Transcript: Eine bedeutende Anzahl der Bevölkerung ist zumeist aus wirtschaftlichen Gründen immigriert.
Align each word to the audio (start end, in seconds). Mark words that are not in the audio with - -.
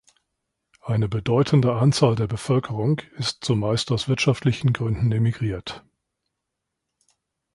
Eine 0.81 1.07
bedeutende 1.07 1.75
Anzahl 1.75 2.15
der 2.15 2.25
Bevölkerung 2.25 3.01
ist 3.19 3.43
zumeist 3.45 3.91
aus 3.91 4.07
wirtschaftlichen 4.07 4.73
Gründen 4.73 5.11
immigriert. 5.11 5.85